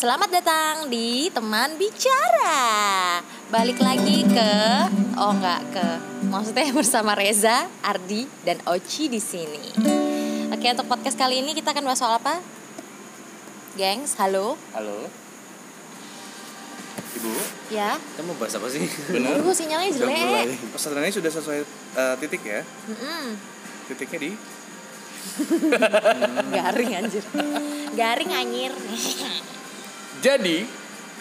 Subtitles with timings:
[0.00, 3.20] Selamat datang di teman bicara.
[3.52, 4.52] Balik lagi ke
[5.20, 5.86] oh enggak ke
[6.32, 9.76] maksudnya bersama Reza, Ardi dan Oci di sini.
[10.56, 12.40] Oke, untuk podcast kali ini kita akan bahas soal apa?
[13.76, 14.56] Gengs, halo.
[14.72, 15.04] Halo.
[17.20, 17.32] Ibu,
[17.68, 18.00] Ya.
[18.00, 18.80] Kita mau bahas apa sih?
[19.12, 19.36] benar?
[19.36, 20.64] Tunggu sinyalnya jelek.
[20.80, 21.60] Pesanannya sudah sesuai
[22.00, 22.64] eh, titik ya?
[22.88, 23.36] Mm-mm.
[23.84, 24.32] Titiknya di
[26.56, 27.24] Garing anjir.
[27.92, 28.72] Garing anjir.
[30.20, 30.68] Jadi,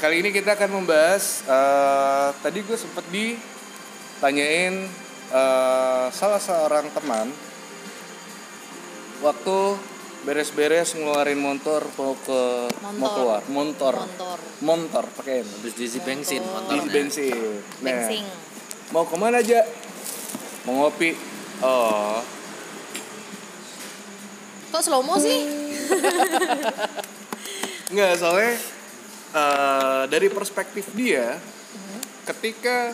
[0.04, 4.76] kali ini kita akan membahas eh, tadi gue sempet ditanyain
[5.32, 7.32] eh, salah seorang teman
[9.20, 9.58] waktu
[10.20, 13.16] beres-beres ngeluarin motor mau ke mau Montor.
[13.16, 14.40] keluar motor Motor.
[14.60, 16.92] motor pakai Habis diisi bensin Motor.
[16.92, 17.32] bensin
[17.80, 18.24] nah Bensin.
[18.92, 19.64] mau ke mana aja
[20.68, 21.16] mau ngopi
[21.64, 22.20] oh
[24.70, 25.50] Kok slow mo sih?
[27.90, 28.54] Nggak, soalnya
[29.34, 31.38] eh, dari perspektif dia,
[32.26, 32.94] ketika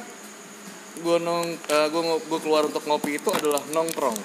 [1.00, 4.18] gue nong, eh, gue gue keluar untuk ngopi itu adalah nongkrong.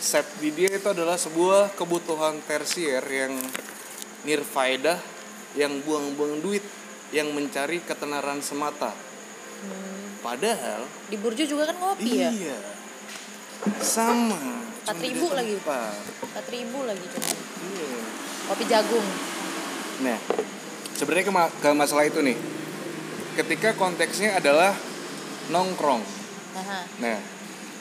[0.00, 3.36] Set di dia itu adalah sebuah kebutuhan tersier yang
[4.24, 5.00] nirfaedah,
[5.56, 6.64] yang buang-buang duit,
[7.12, 8.92] yang mencari ketenaran semata.
[10.20, 12.28] Padahal Di Burjo juga kan ngopi ya?
[12.28, 12.58] iya,
[13.80, 14.36] sama.
[14.84, 15.54] Empat ribu lagi.
[15.60, 15.96] tempat.
[16.30, 17.28] 4 ribu lagi cuma.
[17.32, 17.92] Iya.
[18.48, 19.08] Kopi jagung.
[20.00, 20.18] Nah,
[21.00, 22.36] sebenarnya ke, ma- ke masalah itu nih.
[23.40, 24.76] Ketika konteksnya adalah
[25.48, 26.04] nongkrong.
[26.52, 27.16] Nah, Nah,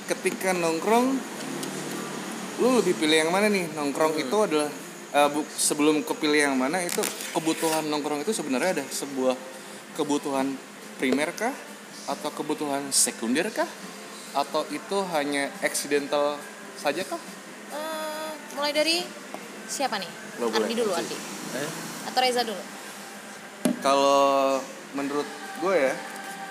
[0.08, 1.20] ketika nongkrong,
[2.64, 3.67] lu lebih pilih yang mana nih?
[3.76, 4.72] Nongkrong itu adalah
[5.11, 7.03] eh, bu- sebelum kepilih yang mana itu
[7.36, 9.36] kebutuhan nongkrong itu sebenarnya ada sebuah
[9.98, 10.56] kebutuhan
[10.95, 11.52] primer kah
[12.08, 13.67] atau kebutuhan sekunder kah
[14.31, 16.38] atau itu hanya accidental
[16.78, 17.20] saja kah?
[17.73, 19.02] eh, mulai dari
[19.66, 20.09] siapa nih?
[20.39, 20.70] Lo boleh.
[20.70, 21.17] Ardi dulu, Ardi.
[21.58, 21.70] Eh?
[22.08, 22.61] Atau Reza dulu?
[23.80, 24.60] Kalau
[24.94, 25.28] menurut
[25.60, 25.94] gue ya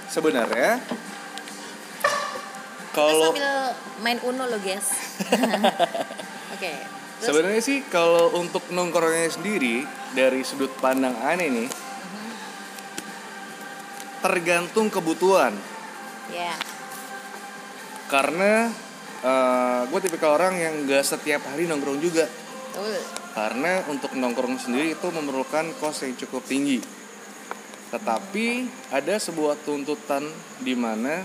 [0.09, 0.81] sebenarnya
[2.93, 3.31] kalau
[4.03, 4.91] main Uno lo, guys.
[6.55, 6.73] Oke.
[7.19, 11.69] Terus sebenarnya sih kalau untuk nongkrongnya sendiri dari sudut pandang aneh nih
[14.19, 15.55] tergantung kebutuhan
[16.35, 16.55] ya.
[18.11, 18.71] karena
[19.87, 22.27] gue tipikal orang yang gak setiap hari nongkrong juga
[22.75, 22.99] Betul.
[23.35, 26.83] karena untuk nongkrong sendiri itu memerlukan kos yang cukup tinggi
[27.89, 30.29] tetapi ada sebuah tuntutan
[30.61, 31.25] di mana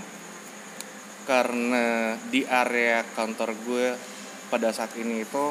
[1.23, 3.87] karena di area kantor gue
[4.47, 5.45] pada saat ini itu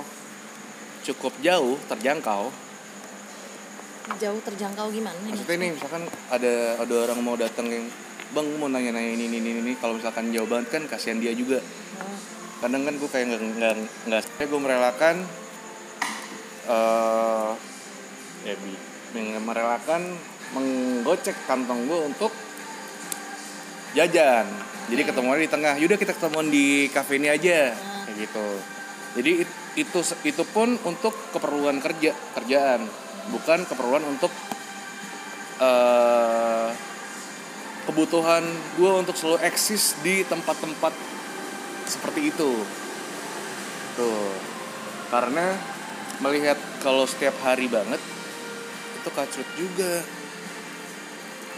[1.03, 2.53] cukup jauh terjangkau.
[4.19, 7.87] Jauh terjangkau gimana maksudnya nih misalkan ada ada orang mau datang yang
[8.33, 9.73] bang mau nanya-nanya ini ini ini, ini.
[9.79, 11.61] kalau misalkan jauh banget kan kasihan dia juga.
[12.00, 12.17] Oh,
[12.65, 13.75] kadang kan gue kayak nggak nggak
[14.09, 15.17] nggak gue merelakan
[16.62, 17.50] eh
[18.43, 18.55] ya
[19.39, 20.03] merelakan
[20.53, 22.33] menggocek kantong gue untuk
[23.97, 24.47] jajan.
[24.89, 27.73] Jadi ketemuan di tengah yaudah kita ketemuan di kafe ini aja.
[28.09, 28.49] Kayak gitu.
[29.21, 32.85] Jadi it- itu itu pun untuk keperluan kerja kerjaan.
[33.33, 34.33] Bukan keperluan untuk
[35.62, 36.69] eh
[37.83, 38.45] kebutuhan
[38.79, 40.95] gue untuk selalu eksis di tempat-tempat
[41.87, 42.53] seperti itu.
[43.97, 44.33] Tuh.
[45.12, 45.53] Karena
[46.23, 47.99] melihat kalau setiap hari banget
[49.03, 49.93] itu kacrut juga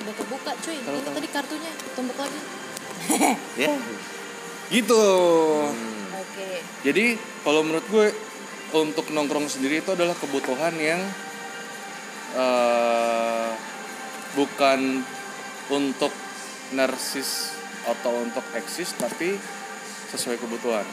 [0.02, 0.76] udah kebuka cuy.
[0.82, 1.14] Tahu, Ini tahu.
[1.14, 2.40] tadi kartunya tumbuk lagi.
[3.62, 3.74] ya
[4.72, 5.04] gitu
[6.14, 6.48] Oke.
[6.80, 8.06] jadi kalau menurut gue
[8.74, 11.00] untuk nongkrong sendiri itu adalah kebutuhan yang
[12.34, 13.50] eh,
[14.34, 15.04] bukan
[15.68, 16.10] untuk
[16.72, 17.54] narsis
[17.84, 19.36] atau untuk eksis tapi
[20.10, 20.86] sesuai kebutuhan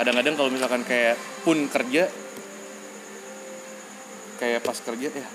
[0.00, 2.08] kadang-kadang kalau misalkan kayak pun kerja
[4.40, 5.26] kayak pas kerja ya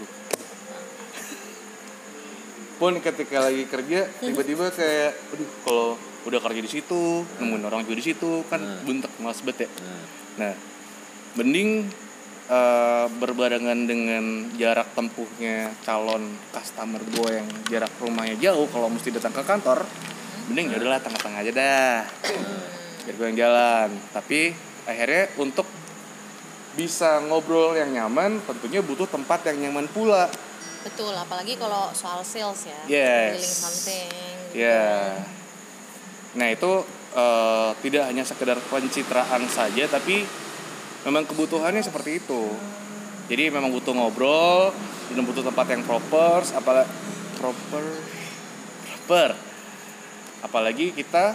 [2.76, 5.88] pun ketika lagi kerja tiba-tiba kayak aduh kalau
[6.26, 7.02] udah kerja di situ
[7.38, 8.82] nemuin orang juga di situ kan Hmm.
[8.84, 10.04] buntek males banget ya Nah,
[10.36, 10.54] Nah,
[11.34, 11.88] mending
[12.46, 14.24] eh, berbarengan dengan
[14.54, 16.22] jarak tempuhnya calon
[16.52, 19.82] customer gue yang jarak rumahnya jauh kalau mesti datang ke kantor,
[20.46, 21.98] mending ya udahlah tengah-tengah aja dah.
[23.02, 23.90] Biar gue yang jalan.
[24.12, 24.54] Tapi
[24.84, 25.66] akhirnya untuk
[26.76, 30.28] bisa ngobrol yang nyaman, tentunya butuh tempat yang nyaman pula.
[30.86, 32.82] Betul, apalagi kalau soal sales ya.
[32.86, 33.42] Yes.
[33.42, 34.06] Something.
[34.54, 34.62] gitu.
[34.62, 35.18] Ya.
[36.38, 36.86] Nah itu
[37.18, 40.22] eh, tidak hanya sekedar pencitraan saja, tapi
[41.10, 42.54] memang kebutuhannya seperti itu.
[43.26, 44.70] Jadi memang butuh ngobrol
[45.10, 46.90] dan butuh tempat yang proper, apalagi
[47.42, 47.84] proper,
[48.86, 49.30] proper.
[50.46, 51.34] Apalagi kita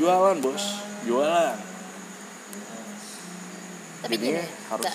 [0.00, 1.56] jualan bos, jualan.
[3.98, 4.94] Tapi Jadinya harus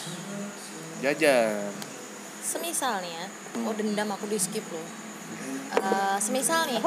[1.05, 1.92] jajan.
[2.43, 3.25] Semisal nih ya
[3.63, 4.87] oh dendam aku di skip loh
[5.73, 6.77] Eh, semisal nih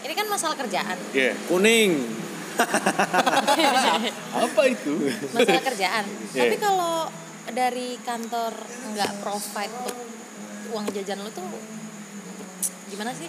[0.00, 1.36] ini kan masalah kerjaan Iya.
[1.44, 1.92] Kuning.
[4.38, 5.12] Apa itu?
[5.30, 6.40] masalah kerjaan Iya.
[6.40, 7.04] tapi kalau
[7.48, 8.52] dari kantor
[8.88, 9.96] nggak provide untuk
[10.68, 11.44] uang jajan lo tuh
[12.88, 13.28] gimana sih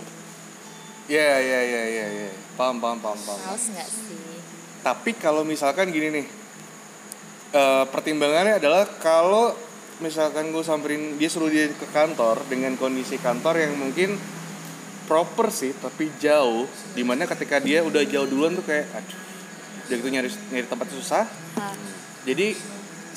[1.10, 2.30] Iya, iya, iya, iya, iya.
[2.54, 3.40] Paham, paham, paham, paham.
[3.44, 4.38] males nggak sih
[4.80, 6.26] Tapi kalau misalkan gini nih,
[7.52, 9.52] eh, pertimbangannya adalah kalau
[10.00, 14.16] misalkan gue samperin dia suruh dia ke kantor dengan kondisi kantor yang mungkin
[15.08, 16.68] proper sih tapi jauh.
[16.96, 19.20] Di mana ketika dia udah jauh duluan tuh kayak aduh
[19.90, 21.24] udah gitu nyari nyari tempat susah.
[21.58, 21.74] Ah,
[22.24, 22.54] jadi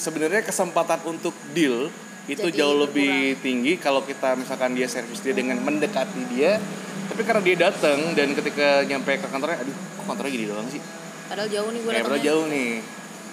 [0.01, 1.93] sebenarnya kesempatan untuk deal
[2.31, 6.63] itu Jadi jauh lebih tinggi kalau kita misalkan dia servis dia dengan mendekati dia
[7.11, 10.79] tapi karena dia datang dan ketika nyampe ke kantornya aduh kok kantornya gini doang sih?
[11.27, 12.71] Padahal jauh nih gue kayak datangnya jauh nih.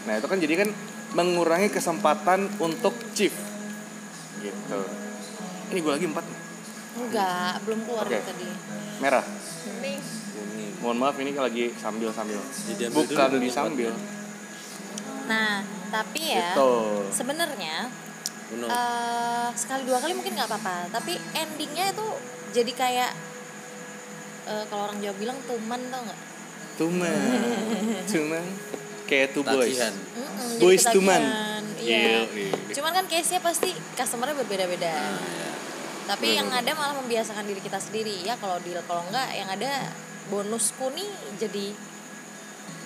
[0.10, 0.70] Nah itu kan jadi kan
[1.14, 3.34] mengurangi kesempatan untuk chief.
[4.40, 4.80] Gitu.
[5.74, 6.40] Ini gue lagi empat nih.
[7.00, 8.20] enggak belum keluar Oke.
[8.26, 8.50] tadi.
[9.00, 9.24] Merah.
[9.24, 10.02] Kuning.
[10.80, 13.56] mohon maaf ini lagi sambil sambil Jadi bukan dulu, di Bu.
[13.56, 13.92] sambil.
[15.28, 15.60] Nah
[15.92, 16.72] tapi ya gitu
[17.12, 17.92] sebenarnya
[18.56, 20.88] eh, sekali dua kali mungkin nggak apa-apa.
[20.96, 22.08] Tapi endingnya itu
[22.56, 23.12] jadi kayak
[24.48, 26.20] eh, kalau orang Jawa bilang tuman tau nggak?
[26.80, 27.20] Tuman
[28.12, 28.46] tuman
[29.10, 29.94] kayak two boys Tagihan.
[30.14, 31.18] Mm-mm, Boys to man.
[31.18, 31.64] ketagihan.
[31.80, 32.54] iya Iya, iya.
[32.72, 35.50] cuman kan case nya pasti customernya berbeda-beda Iya.
[36.06, 39.90] tapi yang ada malah membiasakan diri kita sendiri ya kalau deal kalau enggak yang ada
[40.28, 41.66] bonusku nih jadi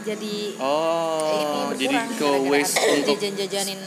[0.03, 3.79] jadi oh ini jadi ke waste untuk jajan-jajanin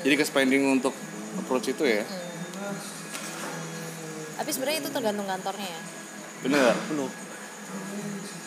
[0.00, 0.94] jadi ke spending untuk
[1.36, 2.76] approach itu ya Hmm.
[4.36, 5.80] tapi sebenarnya itu tergantung kantornya ya
[6.40, 7.10] bener Penuh.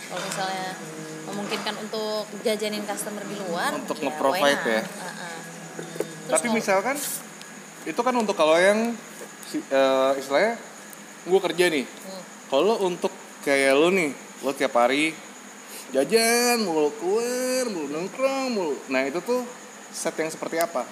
[0.06, 0.70] kalau misalnya
[1.34, 4.82] memungkinkan untuk jajanin customer di luar Untuk ya nge-provide ya.
[4.82, 5.38] Uh-uh.
[6.24, 6.96] Terus tapi kalau- misalkan
[7.84, 8.94] itu kan untuk kalau yang
[9.52, 10.56] eh, istilahnya
[11.24, 12.22] gue kerja nih Hmm.
[12.48, 15.12] kalau untuk kayak lo nih lo tiap hari
[15.90, 19.44] jajan mulu keluar mulu nongkrong mulu nah itu tuh
[19.90, 20.84] set yang seperti apa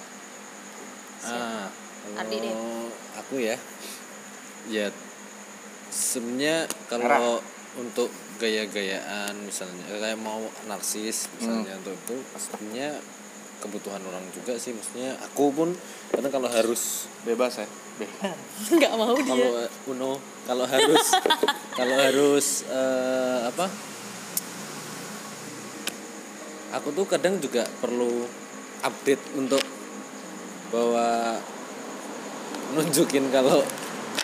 [1.22, 1.70] Ah,
[2.16, 2.50] Ardi deh.
[3.14, 3.54] aku ya,
[4.66, 4.90] ya
[5.88, 7.38] sebenarnya kalau
[7.74, 8.10] untuk
[8.42, 9.86] gaya-gayaan misalnya.
[9.86, 12.98] Kayak mau narsis misalnya untuk itu sebenarnya
[13.62, 14.74] kebutuhan orang juga sih.
[14.74, 15.70] Maksudnya aku pun
[16.10, 17.68] kadang kalau harus bebas ya?
[18.02, 18.34] Bebas
[18.82, 19.30] nggak mau dia.
[19.30, 20.12] Kalau eh, Uno
[20.42, 21.06] kalau harus
[21.78, 23.66] kalau harus eh, apa?
[26.82, 28.26] Aku tuh kadang juga perlu
[28.82, 29.62] update untuk
[30.72, 31.36] bahwa
[32.72, 33.60] nunjukin kalau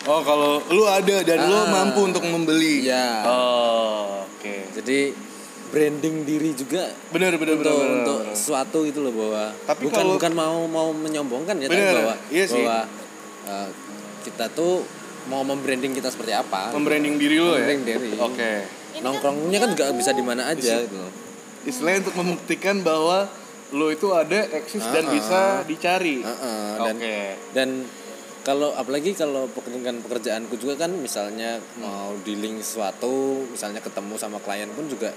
[0.09, 1.69] oh kalau lu ada dan lu Ah.
[1.71, 5.13] mampu untuk membeli ya oh oke jadi
[5.69, 8.35] branding diri juga bener bener bener, untuk bener, untuk bener.
[8.35, 12.15] sesuatu itu loh bahwa Tapi bukan kalau- bukan mau mau menyombongkan ya Bener, tapi bahwa
[12.31, 12.57] iya sih.
[12.59, 12.79] bahwa
[13.47, 13.69] eh,
[14.25, 14.81] kita tuh
[15.27, 18.11] mau membranding kita seperti apa membranding diri lu ya Membranding diri.
[18.19, 18.53] oke
[18.89, 21.13] Ini nongkrongnya kan nggak bisa di mana aja gitu loh.
[21.63, 23.29] istilahnya untuk membuktikan bahwa
[23.69, 26.97] lu itu ada eksis dan Ah, bisa dicari Heeh, oke dan
[27.53, 27.69] dan
[28.49, 34.73] kalau apalagi kalau pekerjaan pekerjaanku juga kan misalnya mau dealing sesuatu misalnya ketemu sama klien
[34.73, 35.13] pun juga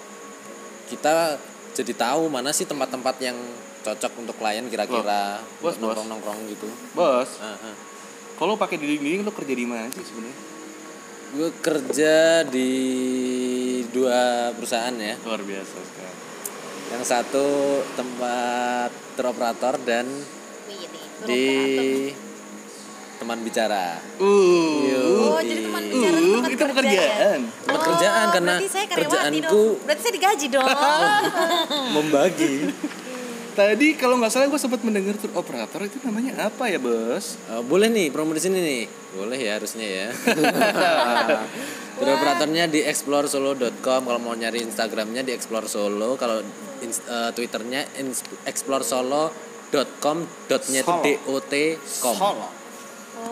[0.92, 1.39] kita
[1.72, 3.39] jadi tahu mana sih tempat-tempat yang
[3.88, 5.96] cocok untuk klien kira-kira Bos, untuk bos.
[5.96, 7.72] nongkrong-nongkrong gitu bos Aha.
[8.36, 10.38] kalau pakai dinding-dinding lu kerja di mana sih sebenarnya
[11.32, 12.72] gue kerja di
[13.96, 16.15] dua perusahaan ya luar biasa sekali
[16.91, 17.48] yang satu
[17.96, 20.03] tempat teroperator dan
[20.67, 20.84] Wih,
[21.24, 21.48] di.
[23.22, 24.25] Teman bicara uh
[25.22, 25.46] Oh, Yoi.
[25.46, 27.40] jadi teman bicara Uh, tempat itu kerja pekerjaan.
[27.40, 27.62] ya?
[27.62, 29.78] Tempat kerjaan, karena berarti saya kerjaanku- dong.
[29.80, 30.66] Berarti saya digaji dong.
[31.96, 32.54] membagi
[33.51, 37.60] tadi kalau nggak salah gue sempat mendengar tour operator itu namanya apa ya bos Eh,
[37.62, 40.08] boleh nih promo di sini nih boleh ya harusnya ya
[41.94, 46.40] Tour operatornya di exploresolo.com kalau mau nyari instagramnya di explore solo kalau
[46.82, 51.04] eh, twitternya ins- exploresolo.com dotnya itu Solo.
[51.04, 51.51] dot
[52.00, 52.48] com Solo.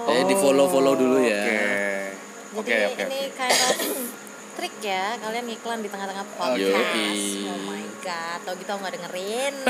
[0.07, 1.41] Eh, di follow follow dulu ya
[2.51, 3.75] oke Jadi oke oke ini kind of
[4.59, 6.59] trik ya kalian iklan di tengah-tengah podcast.
[6.59, 7.47] Yoi.
[7.47, 9.53] Oh my god, tau gitu nggak dengerin.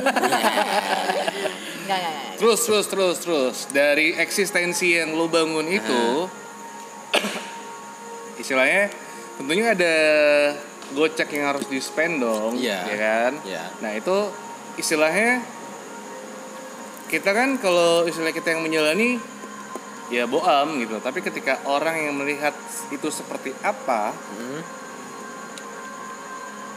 [1.80, 2.34] Enggak, enggak, enggak.
[2.38, 6.26] terus terus terus terus dari eksistensi yang lo bangun itu
[8.42, 8.90] istilahnya
[9.36, 9.96] tentunya ada
[10.92, 12.80] gocek yang harus di spend dong Iya.
[12.86, 13.64] ya kan Iya.
[13.82, 14.18] nah itu
[14.78, 15.42] istilahnya
[17.10, 19.18] kita kan kalau istilah kita yang menjalani
[20.10, 22.54] ya boam gitu tapi ketika orang yang melihat
[22.90, 24.62] itu seperti apa Hmm.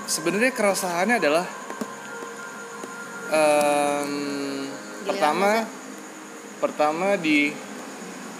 [0.04, 1.46] sebenarnya keresahannya adalah
[3.32, 4.10] Giliran
[5.08, 5.50] pertama
[6.60, 7.50] pertama di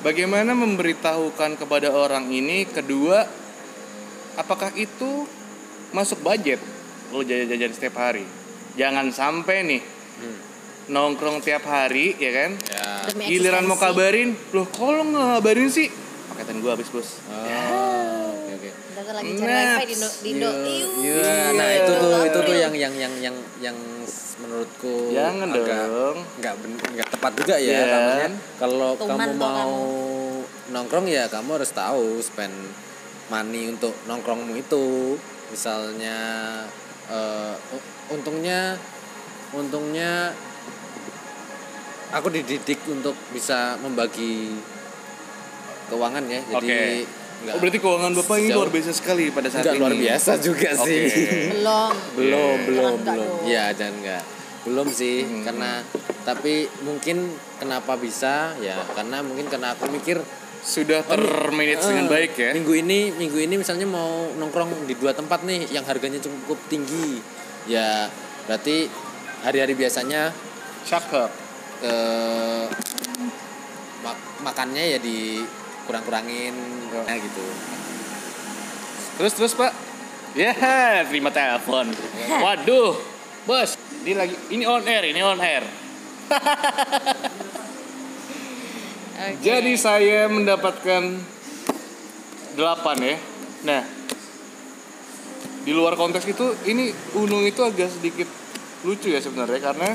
[0.04, 3.25] bagaimana memberitahukan kepada orang ini kedua
[4.37, 5.25] apakah itu
[5.96, 6.61] masuk budget
[7.11, 8.25] lo jajan-jajan setiap hari
[8.76, 9.82] jangan sampai nih
[10.12, 10.51] Hmm.
[10.84, 12.86] Nongkrong tiap hari ya kan Ya.
[13.04, 15.86] Demi giliran mau kabarin loh kok lo nggak ngabarin sih
[16.28, 18.70] paketan gua habis bos Oh, oke oke.
[18.70, 20.50] Udah tuh lagi cari Nah, wifi di Indo, di Indo.
[20.52, 20.88] Iu.
[21.02, 21.78] Iya, nah Iya.
[21.78, 23.76] itu tuh itu tuh yang yang yang yang yang
[24.38, 26.18] menurutku Jangan agak dong.
[26.36, 27.84] nggak ben- nggak tepat juga ya Iya.
[27.88, 28.28] namanya.
[28.56, 29.74] Kalau kamu mau
[30.68, 32.54] nongkrong ya kamu harus tahu spend
[33.28, 35.14] money untuk nongkrongmu itu.
[35.48, 36.16] Misalnya
[37.04, 38.78] eh, u- untungnya
[39.52, 40.32] untungnya
[42.12, 44.52] aku dididik untuk bisa membagi
[45.88, 46.40] keuangan ya.
[46.61, 47.21] Jadi Oke.
[47.42, 50.31] nggak oh berarti keuangan bapak ini luar biasa sekali pada saat nggak ini luar biasa
[50.38, 51.02] juga sih.
[51.59, 51.92] Belum.
[52.14, 53.50] belum belum enggak belum dong.
[53.50, 54.23] ya dan enggak
[54.62, 55.42] belum sih Hmm.
[55.42, 55.71] karena
[56.23, 60.23] tapi mungkin kenapa bisa ya karena mungkin karena aku mikir
[60.62, 65.11] sudah termanage dengan eh, baik ya minggu ini minggu ini misalnya mau nongkrong di dua
[65.11, 67.19] tempat nih yang harganya cukup tinggi
[67.66, 68.07] ya
[68.47, 68.87] berarti
[69.42, 70.31] hari-hari biasanya
[70.87, 71.41] cakep
[71.82, 72.64] eh
[74.00, 75.42] mak- makannya ya di
[75.84, 76.54] kurang-kurangin
[76.92, 77.16] Ya.
[77.16, 77.40] gitu
[79.16, 79.72] terus terus pak
[80.32, 80.52] ya
[81.04, 81.88] terima telepon
[82.44, 82.94] waduh
[83.42, 85.64] bos ini lagi ini on air ini on air
[89.12, 89.38] Oke.
[89.40, 91.16] jadi saya mendapatkan
[92.52, 93.16] delapan ya
[93.62, 93.82] nah
[95.62, 98.26] di luar konteks itu ini Unung itu agak sedikit
[98.82, 99.94] lucu ya sebenarnya karena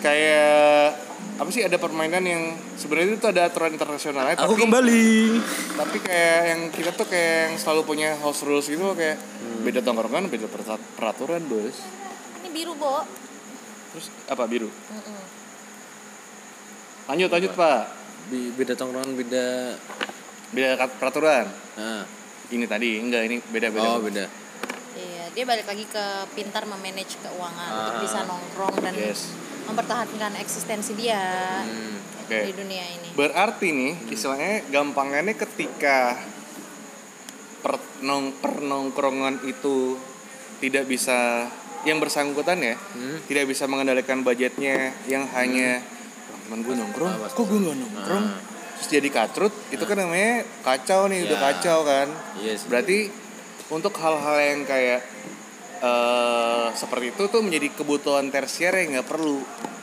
[0.00, 0.96] kayak
[1.36, 2.42] apa sih ada permainan yang
[2.74, 5.08] sebenarnya itu ada aturan internasionalnya aku tapi kembali
[5.74, 9.60] tapi kayak yang kita tuh kayak yang selalu punya house rules gitu kayak Hmm.
[9.62, 10.48] beda tongkrongan beda
[10.94, 11.76] peraturan bos
[12.40, 13.04] Ini biru, Bo.
[13.90, 15.20] terus apa biru Mm-mm.
[17.06, 17.80] lanjut lanjut pak
[18.26, 19.46] Bi- beda tongkrongan beda
[20.50, 22.04] beda peraturan nah.
[22.48, 24.26] ini tadi enggak ini beda beda oh beda
[24.90, 26.04] Iya, dia balik lagi ke
[26.34, 28.02] pintar memanage keuangan untuk Ah.
[28.02, 29.32] bisa nongkrong dan Yes.
[29.64, 31.20] Mempertahankan eksistensi dia
[31.60, 31.96] Hmm.
[32.24, 33.08] oke di dunia ini.
[33.12, 36.16] berarti nih istilahnya gampangannya ketika
[37.60, 40.00] per nong pernongkrongan itu
[40.58, 41.48] tidak bisa
[41.82, 43.20] yang bersangkutan ya Hmm.
[43.24, 47.32] tidak bisa mengendalikan budgetnya yang hanya "Wah, teman gue nongkrong Awas.
[47.32, 48.40] kok gue nggak nongkrong Ah.
[48.74, 51.44] terus jadi kacrut itu kan namanya kacau nih udah Ya.
[51.46, 52.66] kacau kan Iya sih.
[52.66, 52.98] berarti
[53.68, 55.00] untuk hal-hal yang kayak
[55.80, 59.40] eh seperti itu tuh menjadi kebutuhan tersier yang nggak perlu.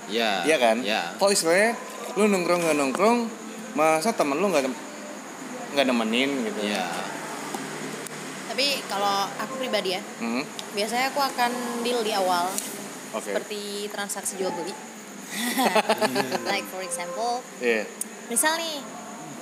[0.08, 0.77] Ya Iya kan?
[0.82, 1.18] ya.
[1.18, 1.74] Kok istilahnya
[2.13, 3.18] lu nongkrong nggak nongkrong
[3.74, 4.70] masa temen lu nggak
[5.74, 6.60] nggak nemenin gitu?
[6.63, 6.86] Ya.
[8.48, 11.51] Tapi kalau aku pribadi ya, Hmm, biasanya aku akan
[11.82, 12.50] deal di awal
[13.12, 13.22] oke.
[13.22, 14.74] seperti transaksi jual beli.
[16.50, 17.84] like for example, Iya.
[18.25, 18.80] misal nih,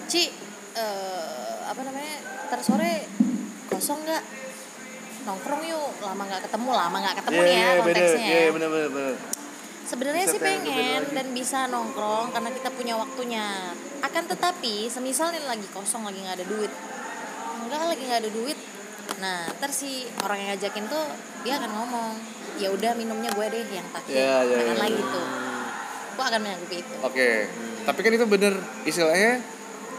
[0.05, 0.33] Ci,
[0.73, 3.05] eh, apa namanya, ntar sore
[3.67, 4.23] kosong nggak?
[5.25, 8.37] Nongkrong yuk, lama nggak ketemu, lama nggak ketemu Iya, nih ya iya, bener, konteksnya iya
[8.37, 8.49] ya.
[8.53, 9.15] bener bener bener.
[9.85, 13.45] Sebenarnya sih pengen berbeda pengen dan bisa nongkrong karena kita punya waktunya.
[14.01, 16.71] Akan tetapi, semisal nih lagi kosong, lagi nggak ada duit,
[17.65, 18.57] enggak lagi nggak ada duit.
[19.21, 21.05] Nah, ntar si orang yang ngajakin tuh
[21.41, 22.11] dia akan ngomong,
[22.57, 24.81] ya udah minumnya gue deh yang takut, Iya, iya, akan iya.
[24.81, 25.21] lagi gitu.
[26.15, 26.95] Gue akan menyanggupi itu.
[27.01, 27.29] Oke,
[27.85, 28.53] tapi kan itu bener
[28.85, 29.41] istilahnya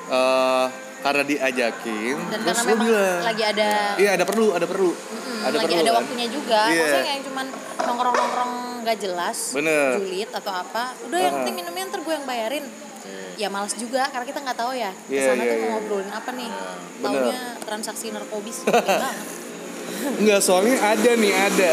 [0.06, 0.66] eh
[1.07, 5.39] karena diajakin Dan terus karena memang bilang lagi ada, iya ada perlu ada perlu mm,
[5.47, 6.01] ada lagi perlu ada kan?
[6.03, 6.61] waktunya juga.
[6.67, 6.83] Iya.
[6.83, 7.47] Maksudnya yang cuman
[7.87, 9.91] nongkrong-nongkrong nggak jelas, Bener.
[10.03, 10.83] julid atau apa.
[11.07, 12.67] Udah yang penting minumnya ntar gue yang bayarin.
[13.37, 15.73] Ya males juga karena kita nggak tahu ya Iya, ke sana iya, tuh mau iya.
[15.77, 16.51] ngobrolin apa nih.
[16.51, 17.05] Bener.
[17.05, 18.57] Taunya transaksi narkobis.
[18.67, 19.15] Enggak.
[20.19, 21.73] Enggak, soalnya ada nih, ada.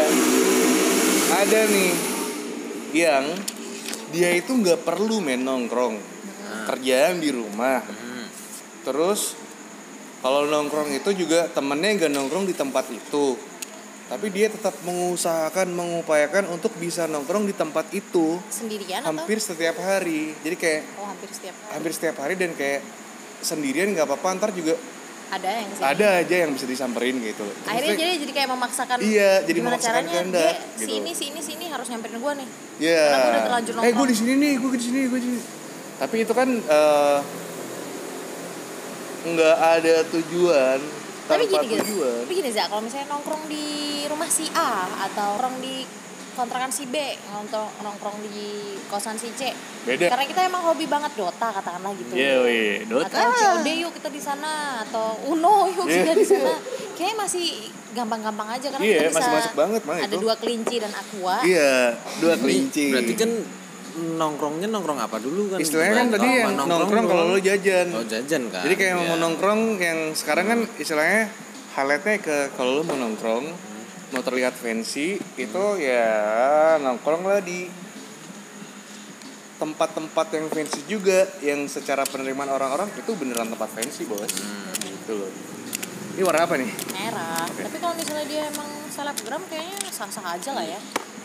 [1.34, 1.92] Ada nih
[2.94, 3.24] yang
[4.12, 5.96] dia itu nggak perlu main nongkrong.
[6.68, 8.03] Kerjaan di rumah.
[8.84, 9.34] Terus
[10.20, 13.36] kalau nongkrong itu juga temennya nggak nongkrong di tempat itu.
[14.04, 20.36] Tapi dia tetap mengusahakan, mengupayakan untuk bisa nongkrong di tempat itu Sendirian hampir setiap hari.
[20.44, 21.72] Jadi kayak atau oh hampir setiap hari.
[21.72, 22.80] hampir setiap hari dan kayak
[23.40, 24.76] sendirian nggak apa-apa ntar juga
[25.32, 25.82] ada yang sih.
[25.82, 27.42] ada aja yang bisa disamperin gitu.
[27.48, 28.96] Terus Akhirnya jadi jadi kayak memaksakan.
[29.00, 30.94] Iya, jadi gimana memaksakan caranya kehendak, dia si gitu.
[31.00, 32.48] ini si ini si ini harus nyamperin gue nih.
[32.84, 33.04] Iya.
[33.08, 34.08] Karena gua udah terlanjur Eh gue nongkrong.
[34.08, 35.40] di sini nih, gue di sini, gue di sini.
[35.94, 37.18] Tapi itu kan eh,
[39.26, 40.78] nggak ada tujuan
[41.24, 41.80] Tapi tanpa gini gini.
[41.82, 42.20] tujuan.
[42.22, 43.66] Tapi gini Za, kalau misalnya nongkrong di
[44.04, 45.76] rumah si A atau nongkrong di
[46.34, 46.98] kontrakan si B,
[47.30, 48.48] nongkrong nongkrong di
[48.84, 49.48] kosan si C.
[49.82, 50.10] Beda.
[50.10, 52.12] Karena kita emang hobi banget Dota katakanlah gitu.
[52.12, 53.06] Iya, wih, Dota.
[53.08, 54.52] Atau COD yuk kita di sana
[54.82, 56.02] atau Uno yuk Iya.
[56.02, 56.52] kita di sana.
[56.92, 57.46] Kayaknya masih
[57.92, 60.20] gampang-gampang aja karena Iya, kita bisa masih masuk banget mah ada itu.
[60.20, 61.36] dua kelinci dan aqua.
[61.40, 61.72] Iya,
[62.18, 62.86] dua Ini kelinci.
[62.90, 63.30] berarti kan
[63.94, 65.58] nongkrongnya nongkrong apa dulu kan?
[65.62, 67.86] Istilahnya kan tadi yang nongkrong kalau lo jajan.
[67.94, 69.06] Oh jajan kan jadi kayak Iya.
[69.06, 71.30] mau nongkrong yang sekarang kan istilahnya
[71.78, 73.46] highlightnya ke kalau lo mau nongkrong
[74.14, 76.06] mau terlihat fancy itu ya
[76.78, 77.66] nongkrong lah di
[79.54, 84.26] tempat-tempat yang fancy juga yang secara penerimaan orang-orang itu beneran tempat fancy bos.
[84.82, 85.30] Gitu loh.
[86.14, 86.70] Ini warna apa nih?
[86.94, 87.46] Merah.
[87.46, 90.78] Tapi kalau misalnya dia emang selebgram kayaknya sah-sah aja lah ya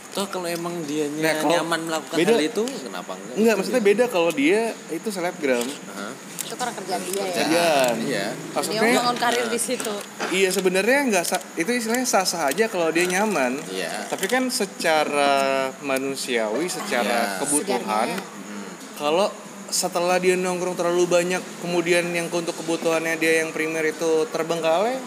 [0.10, 3.84] toh kalau emang dia Nah, kalau nyaman melakukan beda- hal itu kenapa enggak enggak maksudnya
[3.84, 6.14] beda kalau dia itu selebgram Hah?
[6.42, 9.94] itu karena kerjaan dia ya jadian iya dia maksudnya membangun karir di situ
[10.32, 15.34] iya sebenarnya nggak sa- itu istilahnya sah-sah aja kalau dia nyaman iya Tapi kan secara
[15.80, 17.38] manusiawi, secara Ya.
[17.40, 18.10] kebutuhan.
[18.18, 18.70] Hmm.
[18.96, 19.30] kalau
[19.70, 24.98] setelah dia nongkrong terlalu banyak, kemudian yang untuk kebutuhannya dia yang primer itu terbengkalai,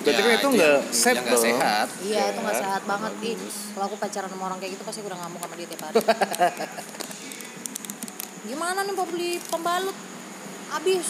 [0.00, 1.46] berarti Ya, kan itu nggak yang- safe yang nggak dong.
[1.46, 2.62] sehat iya itu nggak Ya.
[2.62, 3.36] sehat banget ih
[3.70, 5.96] kalau aku pacaran sama orang kayak gitu pasti gue udah ngamuk sama dia tiap hari
[8.42, 9.96] gimana nih mau beli pembalut
[10.70, 11.06] habis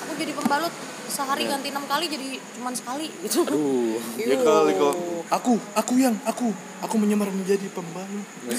[0.00, 0.74] aku jadi pembalut
[1.06, 3.96] sehari ganti enam kali jadi cuman sekali gitu Aduh.
[4.20, 4.94] Ya kali kok.
[5.26, 8.26] Aku, aku yang, aku, aku menyamar menjadi pembalut.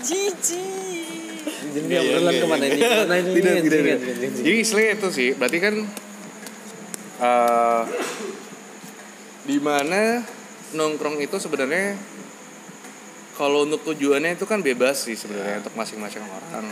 [0.00, 2.74] jijik Jadi Nggak, obrolan nggak, ke mana ini?
[2.74, 2.88] nggak.
[2.88, 3.30] Ke mana ini?
[3.34, 3.98] Tidak, tidak.
[4.38, 5.74] Jadi istilahnya itu sih, berarti kan
[7.16, 7.82] eh
[9.44, 10.24] di mana
[10.74, 11.96] nongkrong itu sebenarnya
[13.34, 16.70] kalau untuk tujuannya itu kan bebas sih sebenarnya untuk masing-masing orang.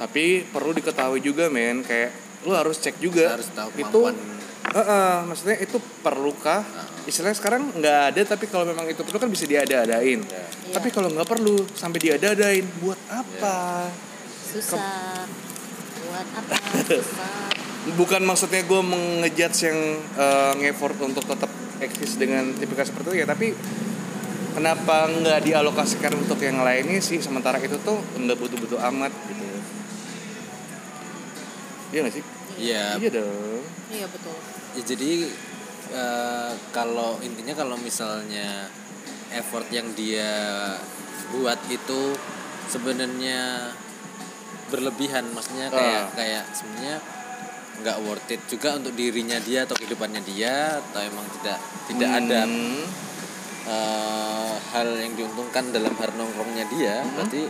[0.00, 2.10] Tapi perlu diketahui juga men, kayak
[2.48, 4.16] lu harus cek juga Harus tahu itu kemampuan.
[4.62, 6.64] Heeh, maksudnya itu perlukah?
[7.04, 10.22] Istilahnya sekarang nggak ada tapi kalau memang itu perlu kan bisa diada-adain.
[10.24, 10.46] Ya.
[10.72, 13.90] Tapi kalau nggak perlu sampai diada-adain buat apa?
[14.52, 15.24] susah
[16.04, 17.32] buat apa susah
[17.98, 19.78] Bukan maksudnya gue mengejudge yang
[20.14, 21.50] eh, ngeffort untuk tetap
[21.82, 23.52] eksis dengan tipikal seperti itu ya, tapi
[24.52, 27.18] kenapa nggak dialokasikan untuk yang lainnya sih?
[27.18, 29.46] Sementara itu tuh nggak butuh-butuh amat gitu.
[31.92, 32.24] Iya nggak sih?
[32.56, 32.84] Iya.
[33.00, 33.60] Iya dong.
[33.92, 34.36] iya betul
[34.72, 35.28] Ya, jadi
[35.92, 38.72] eh, kalau intinya kalau misalnya
[39.28, 40.24] effort yang dia
[41.28, 42.16] buat itu
[42.68, 43.72] sebenarnya
[44.72, 46.16] berlebihan, maksudnya kayak Ah.
[46.16, 46.96] kayak sebenarnya
[47.78, 52.40] nggak worth it juga untuk dirinya dia atau kehidupannya dia atau emang tidak tidak ada
[52.44, 52.84] Hmm.
[53.62, 57.46] eh, hal yang diuntungkan dalam hal nongkrongnya dia, berarti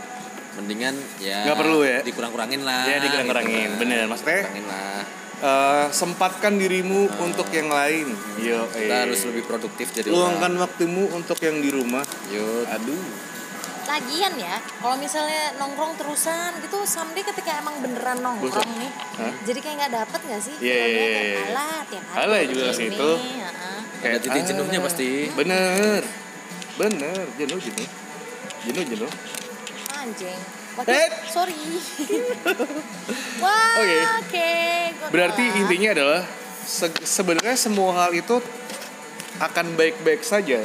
[0.53, 1.45] mendingan ya Hmm.
[1.49, 1.97] Nggak perlu ya?
[2.01, 2.85] dikurang-kurangin lah.
[2.85, 3.69] Ya, dikurang-kurangin.
[3.71, 3.79] kan.
[3.79, 5.01] Bener, maksudnya- Kurangin lah.
[5.43, 8.07] Eh, sempatkan dirimu untuk yang lain.
[8.39, 9.01] Yo, Kita eh.
[9.03, 11.99] harus lebih produktif jadi luangkan waktumu untuk yang di rumah.
[12.31, 12.63] Yuk.
[12.69, 13.03] Aduh.
[13.93, 19.33] Lagian ya kalau misalnya nongkrong terusan gitu someday ketika emang beneran nongkrong nih Hah?
[19.43, 21.41] jadi kayak nggak dapet nggak sih Iya, iya, iya, kayak iya.
[21.45, 23.09] alah tiap hari Alah kayak juga situ.
[23.13, 23.79] heeh.
[24.03, 25.09] Ada titik jenuhnya pasti.
[25.31, 26.01] Bener.
[26.73, 27.87] Bener, jenuh jenuh.
[28.63, 29.11] Jenuh jenuh.
[29.93, 30.41] anjing
[30.73, 31.07] Wah, Eh.
[31.25, 31.53] sorry
[33.39, 33.97] wah Oke.
[34.19, 34.51] oke
[34.97, 36.21] gua Berarti intinya adalah
[36.59, 38.41] se- sebenarnya semua hal itu
[39.37, 40.59] akan baik-baik saja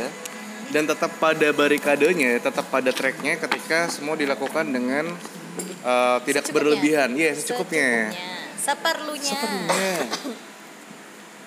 [0.69, 5.09] dan tetap pada barikadenya, tetap pada tracknya ketika semua dilakukan dengan
[5.83, 6.53] eh, tidak Secukupnya.
[6.53, 7.09] berlebihan.
[7.17, 8.13] Iya, secukupnya.
[8.59, 9.93] seperlunya Seperlunya.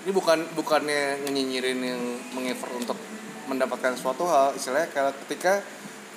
[0.02, 2.02] Ini bukan bukannya nyinyirin yang
[2.34, 2.98] mengeffort untuk
[3.46, 5.62] mendapatkan suatu hal, istilahnya kalau ketika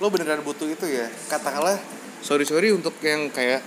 [0.01, 1.77] lo beneran butuh itu ya, katakanlah
[2.25, 3.61] sorry sorry untuk yang kayak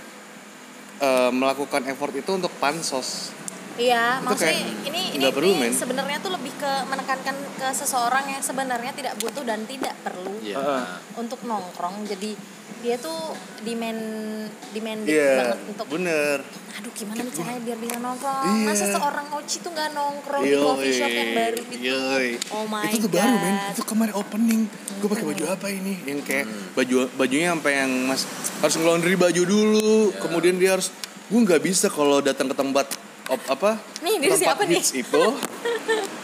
[0.98, 3.30] eh, melakukan effort itu untuk pansos.
[3.78, 8.26] Iya, Itu maksudnya kayak ini ini, perlu, ini sebenarnya tuh lebih ke menekankan ke seseorang
[8.26, 10.58] yang sebenarnya tidak butuh dan tidak perlu Iya.
[10.58, 10.82] Heeh.
[11.14, 12.02] untuk nongkrong.
[12.04, 12.34] Jadi
[12.78, 13.98] dia tuh demand
[14.70, 16.38] demanding Iya, banget untuk bener.
[16.70, 18.44] aduh gimana nih caranya biar bisa nongkrong.
[18.52, 18.66] Iya.
[18.66, 21.74] Masa seorang Oci tuh nggak nongkrong di Yoi, coffee shop yang baru itu.
[21.80, 22.28] yoi.
[22.50, 23.18] Oh my itu tuh god.
[23.18, 24.60] baru men, itu kemarin opening.
[24.98, 25.94] Gue pakai baju apa ini?
[26.02, 28.22] Yang kayak baju bajunya sampai yang mas
[28.58, 30.90] harus ngelondri baju dulu, kemudian dia harus
[31.24, 32.86] gue nggak bisa kalau datang ke tempat
[33.28, 33.70] op, apa?
[34.00, 34.80] Nih, tempat siapa nih?
[34.80, 35.24] itu.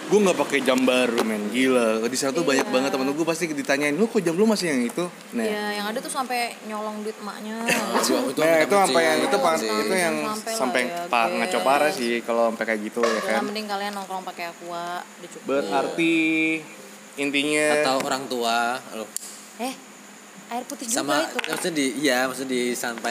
[0.05, 1.49] Gue nggak pakai jam baru men.
[1.49, 2.01] Gila.
[2.03, 2.73] Di sana tuh banyak Iya.
[2.73, 5.05] banget temen gue pasti ditanyain lu kok jam lu masih yang itu?
[5.33, 5.43] Nah.
[5.43, 7.17] Iya, yang ada tuh sampai nyolong duit
[8.25, 9.71] itu nah sampai itu sampai yang itu Iya, pak sih.
[9.71, 11.37] itu yang Sampai ya, pak guys.
[11.41, 13.43] ngaco parah sih kalau sampai kayak gitu ya Udah kan?
[13.43, 15.45] mending kalian nongkrong pakai aqua, udah cukup.
[15.47, 16.17] berarti
[17.17, 18.59] intinya atau orang tua
[18.93, 19.09] loh
[19.57, 19.73] Eh,
[20.55, 21.39] air putih juga sama itu.
[21.51, 23.11] maksudnya di iya maksudnya di sampai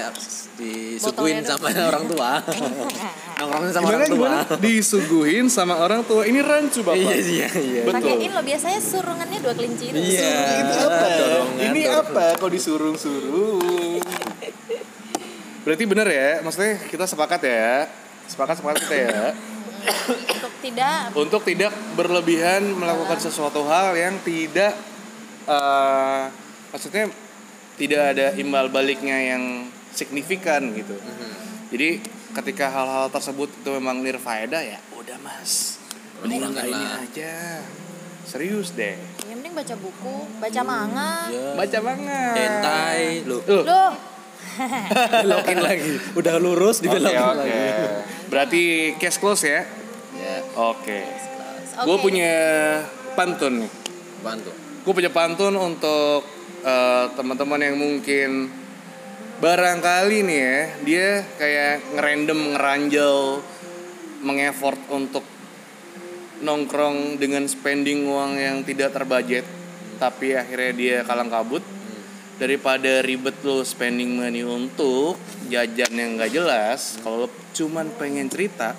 [0.56, 2.32] disuguhin sama orang tua.
[3.43, 4.29] Nongkrongnya sama gimana orang tua.
[4.32, 4.62] gimana?
[4.63, 6.21] Disuguhin sama orang tua.
[6.23, 6.95] Ini rancu bapak.
[6.95, 7.82] Iya iya iya.
[7.84, 7.99] Betul.
[7.99, 9.99] Pakein lo biasanya surungannya dua kelinci itu.
[9.99, 10.36] Iya.
[10.63, 11.06] itu apa?
[11.19, 12.03] Dorongan, ini dorongan.
[12.08, 12.25] apa?
[12.39, 13.99] Kok disuruh-suruh
[15.63, 17.88] berarti bener ya maksudnya kita sepakat ya?
[18.27, 19.23] Sepakat sepakat kita ya?
[20.08, 20.99] Untuk tidak.
[21.15, 24.75] Untuk tidak berlebihan melakukan sesuatu hal yang tidak
[25.47, 26.23] eh,
[26.71, 27.12] maksudnya
[27.75, 29.43] tidak ada imbal baliknya yang
[29.89, 30.95] signifikan gitu
[31.69, 32.01] jadi
[32.33, 35.77] ketika hal-hal tersebut itu memang nirfaedah ya udah mas
[36.19, 37.03] mending nggak ini lah.
[37.03, 37.33] aja
[38.23, 41.47] serius deh yang penting baca buku baca manga Ya.
[41.53, 43.91] baca banget Hentai lu Loh, loh
[45.23, 45.97] belokin lagi.
[46.13, 47.41] Udah lurus dibelokin oke.
[47.41, 47.57] lagi.
[48.29, 48.62] Berarti
[48.97, 49.65] case close ya.
[50.13, 51.01] Ya, Oke.
[51.01, 51.81] Oke.
[51.81, 52.33] Gue punya
[53.17, 53.71] pantun nih.
[54.21, 54.53] bantu.
[54.86, 56.21] Gue punya pantun untuk
[56.63, 58.47] eh, teman-teman yang mungkin
[59.43, 63.43] barangkali nih ya dia kayak ngerandom ngeranjel
[64.23, 65.28] mengeffort untuk
[66.43, 69.43] nongkrong dengan spending uang yang tidak terbudget
[69.99, 71.63] tapi akhirnya dia kalang kabut.
[72.34, 75.21] Daripada ribet lo spending money untuk
[75.54, 78.73] jajan yang gak jelas kalau lo cuman pengen cerita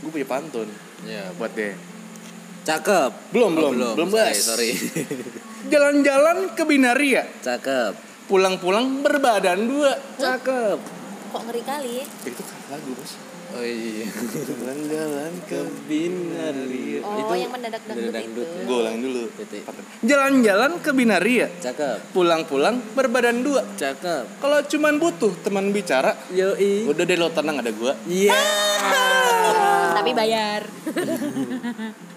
[0.00, 0.70] gue punya pantun
[1.02, 1.74] Ya, buat dia
[2.62, 3.10] cakep.
[3.30, 3.94] Belum, Oh, belum.
[3.94, 4.38] Belum, Sorry, Bas.
[4.40, 4.70] sorry.
[5.72, 7.92] jalan-jalan ke binaria cakep.
[8.26, 10.78] pulang-pulang berbadan dua Cakep.
[11.30, 13.12] kok ngeri kali ya itu lagu bos
[13.50, 14.06] Oh iya.
[14.46, 17.02] jalan-jalan ke Binaria.
[17.02, 19.22] oh yang mendadak dangdut dangdut itu gue ulangin dulu
[20.00, 22.14] jalan-jalan ke binaria Cakep.
[22.14, 24.38] pulang-pulang berbadan dua Cakep.
[24.38, 26.86] kalau cuman butuh teman bicara Yoi.
[26.86, 28.38] udah deh lo tenang ada gua Iya.
[29.92, 30.62] tapi bayar